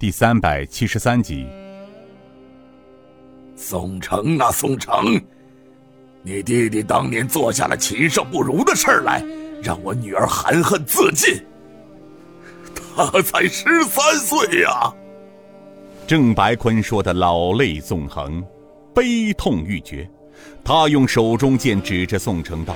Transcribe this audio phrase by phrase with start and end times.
[0.00, 1.44] 第三百七十三集。
[3.56, 5.20] 宋城啊，宋城，
[6.22, 9.24] 你弟弟当年做下了禽兽不如的事儿来，
[9.60, 11.44] 让我女儿含恨自尽。
[12.76, 14.94] 他才十三岁呀！
[16.06, 18.40] 郑白坤说的老泪纵横，
[18.94, 20.08] 悲痛欲绝。
[20.62, 22.72] 他用手中剑指着宋城道：“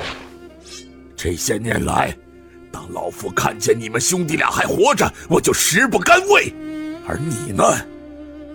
[1.15, 2.13] 这些年来，
[2.73, 6.53] 当老夫看见你们兄弟俩还活着，我就食不甘味。
[7.13, 7.63] 而你呢，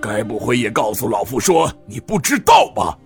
[0.01, 2.97] 该不会也告诉老夫说你不知道吧？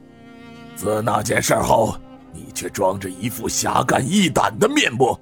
[0.78, 1.94] 自那件事后，
[2.32, 5.20] 你却装着一副侠肝义胆的面目，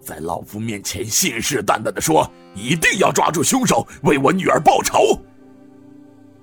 [0.00, 5.18] 在老夫面前信誓旦旦的说一定要抓住凶手，为我女儿报仇。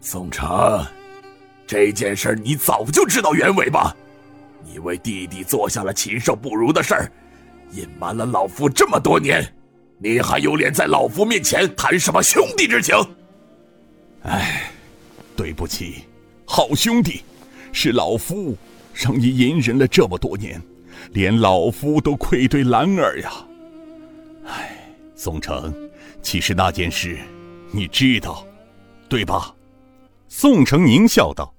[0.02, 0.86] 宋城。”
[1.66, 3.95] 这件事你早就知道原委吧？
[4.66, 7.09] 你为弟弟做下了禽兽不如的事儿，
[7.72, 9.41] 隐瞒了老夫这么多年，
[10.00, 12.94] 你还有脸在老夫面前谈什么兄弟之情？
[14.23, 14.71] 哎，
[15.35, 16.05] 对不起，
[16.45, 17.23] 好兄弟，
[17.73, 18.55] 是老夫
[18.94, 20.61] 让你隐忍了这么多年，
[21.11, 23.31] 连老夫都愧对兰儿呀。
[24.45, 25.73] 哎，宋城，
[26.22, 27.17] 其实那件事
[27.72, 28.45] 你知道，
[29.09, 29.55] 对吧？
[30.28, 31.53] 宋城狞笑道。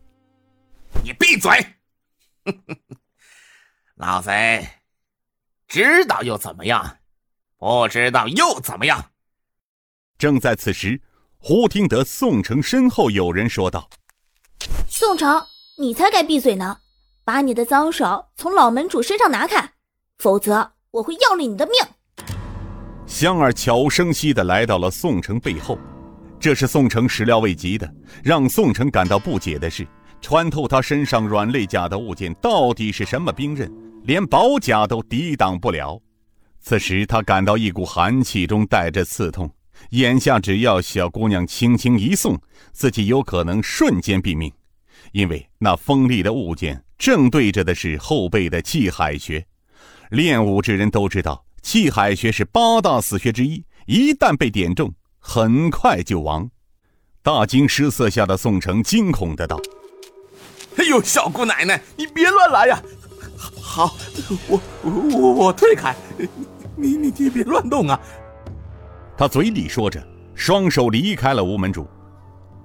[1.02, 1.50] 你闭嘴！
[3.96, 4.66] 老贼，
[5.66, 6.98] 知道又怎么样？
[7.58, 9.10] 不知道又怎么样？
[10.18, 11.00] 正在此时，
[11.44, 13.88] 忽听得宋城身后有人说道
[14.86, 15.42] ：“宋城，
[15.76, 16.78] 你才该闭嘴呢！
[17.24, 19.72] 把你的脏手从老门主身上拿开，
[20.18, 21.74] 否则我会要了你的命！”
[23.06, 25.76] 香儿悄声息的来到了宋城背后，
[26.38, 27.92] 这是宋城始料未及的。
[28.22, 29.84] 让宋城感到不解的是。
[30.20, 33.68] 穿透他身上软肋甲的物件到底是什么兵刃？
[34.04, 36.00] 连宝甲都抵挡不了。
[36.60, 39.52] 此时他感到一股寒气中带着刺痛，
[39.90, 42.40] 眼下只要小姑娘轻轻一送，
[42.72, 44.52] 自己有可能瞬间毙命，
[45.12, 49.46] 因为那锋利的物件正对着的是后背的气海穴。
[50.10, 56.50] 练武之人都知道，气海穴是八大死穴之一，一旦被点中，很快就亡。
[57.22, 59.60] 大惊失色下的宋城惊恐的道。
[60.76, 62.82] 哎呦，小姑奶奶，你别乱来呀！
[63.60, 63.96] 好，
[64.48, 65.94] 我我我退开，
[66.76, 68.00] 你你你别乱动啊！
[69.22, 71.86] 他嘴里说着，双手离开了吴门主。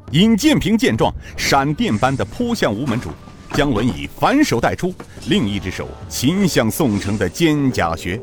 [0.10, 3.12] 尹建平见状，闪电般的扑向吴门主，
[3.54, 4.92] 将轮椅反手带出，
[5.30, 8.20] 另一只手擒向宋城的肩胛穴。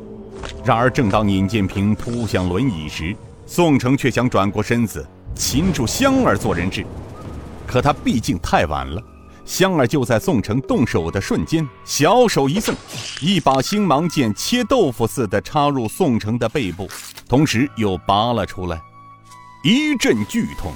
[0.64, 3.14] 然而，正当尹建平扑向轮椅时，
[3.46, 5.06] 宋城却想转过身子
[5.36, 6.84] 擒住香儿做人质，
[7.68, 9.00] 可他毕竟太晚了。
[9.44, 12.74] 香儿就在宋城动手的瞬间，小手一赠，
[13.20, 16.88] 一把星芒剑切豆腐似的插入宋城的背部，
[17.28, 18.80] 同时又拔了出来。
[19.62, 20.72] 一阵剧痛，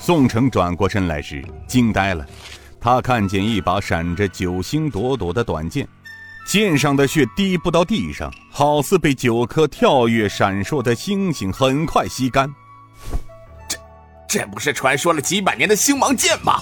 [0.00, 2.24] 宋城转过身来时惊呆了，
[2.80, 5.86] 他看见一把闪着九星朵朵的短剑，
[6.46, 12.50] 剑上的血滴不到地上，好似被九颗跳跃闪烁的星星很快吸干。
[13.68, 13.78] 这，
[14.28, 16.60] 这不是传说了几百年的星芒剑吗？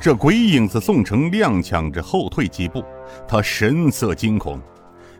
[0.00, 2.84] 这鬼影子宋城踉跄着后退几步，
[3.26, 4.60] 他神色惊恐，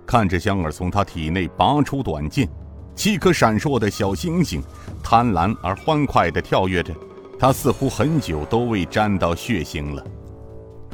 [0.06, 2.48] 看着香儿从他体内拔出短剑，
[2.94, 4.62] 七颗闪烁的小星星
[5.02, 6.94] 贪婪而欢快地跳跃着。
[7.40, 10.04] 他似乎很久都未沾到血腥了。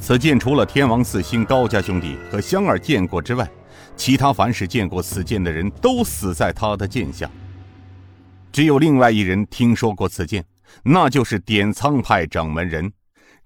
[0.00, 3.48] 此剑除了天王四星高家兄弟和香儿见过之外，
[3.96, 7.30] 其他凡是见过此剑的人都死在他的剑下。
[8.50, 10.42] 只有另外一人听说过此剑，
[10.82, 12.90] 那就是点苍派掌门人。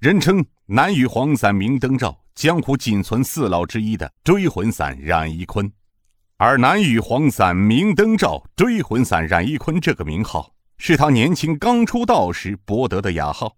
[0.01, 5.73] 人称南域黄伞明灯照，江湖仅存四老之一的追魂伞冉一坤，
[6.37, 13.57] 而南域黄伞明灯照追魂伞冉一坤这个名号，是他年轻刚出道时博得的雅号。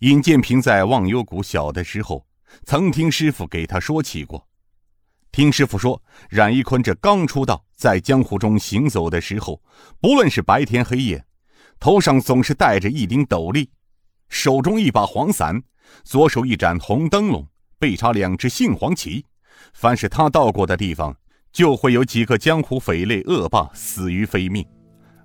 [0.00, 2.26] 尹建平在忘忧谷小的时候，
[2.64, 4.48] 曾听师傅给他说起过。
[5.30, 9.62] 听师傅说，冉一坤这刚出道，在江湖中行走的时候，
[10.00, 11.24] 不论是白天黑夜，
[11.78, 13.70] 头上总是戴着一顶斗笠。
[14.28, 15.62] 手中一把黄伞，
[16.04, 17.46] 左手一盏红灯笼，
[17.78, 19.24] 背插两只杏黄旗。
[19.72, 21.16] 凡是他到过的地方，
[21.52, 24.64] 就会有几个江湖匪类恶霸死于非命，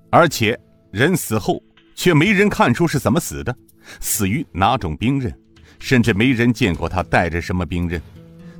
[0.09, 0.59] 而且
[0.91, 1.61] 人死后
[1.95, 3.55] 却没人看出是怎么死的，
[3.99, 5.33] 死于哪种兵刃，
[5.79, 8.01] 甚至没人见过他带着什么兵刃。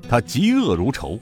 [0.10, 1.18] 他嫉恶如仇，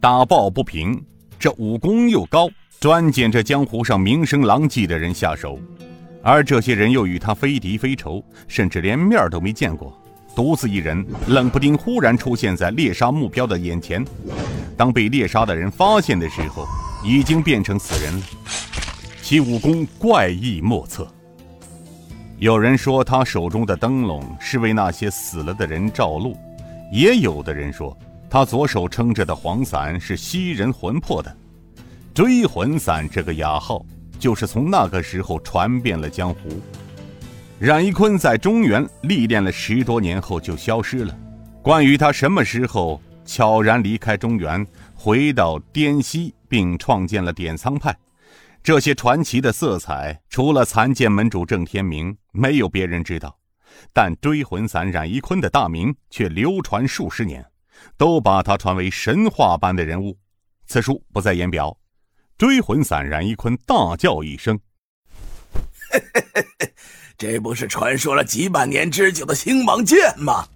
[0.00, 1.02] 打抱不平，
[1.38, 2.48] 这武功又高，
[2.80, 5.58] 专捡这江湖上名声狼藉的人下手。
[6.22, 9.92] 而这些人又与他非敌非仇，甚至连面都没见过，
[10.36, 14.04] 独自一人，冷不丁忽然出现在猎杀目标的眼前。
[14.76, 16.66] 当被猎杀的人发现的时候，
[17.04, 18.22] 已经变成死人了。
[19.20, 21.06] 其武功怪异莫测。
[22.38, 26.36] 有人说他手中的灯笼是为那些死了的人照路，
[26.92, 27.96] 也有的人说
[28.28, 31.36] 他左手撑着的黄伞是吸人魂魄的。
[32.14, 33.84] 追魂伞这个雅号，
[34.22, 36.62] 就是从那个时候传遍了江湖。
[37.58, 41.18] 冉一坤在中原历练了十多年后就消失了。
[41.60, 44.64] 关于他什么时候悄然离开中原，
[44.94, 47.96] 回到滇西，并创建了点苍派，
[48.62, 53.36] 这些传奇的色彩，除了残剑门主郑天明，没有别人知道。
[53.92, 57.44] 但追魂散冉一坤的大名却流传数十年，
[57.96, 60.16] 都把他传为神话般的人物。
[60.68, 61.76] 此书不再言表。
[62.38, 64.58] 追魂散冉一坤大叫一声
[67.16, 70.46] ：“这不是传说了几百年之久的星芒剑吗？”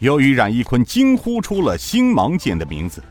[0.00, 3.02] 由于冉一坤惊呼出了星芒剑的名字，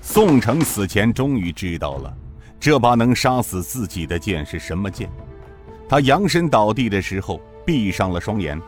[0.00, 2.16] 宋城死前终于知道了
[2.58, 5.10] 这把能杀死自己的剑是什么剑。
[5.88, 8.58] 他扬身倒地的时候，闭上了双眼。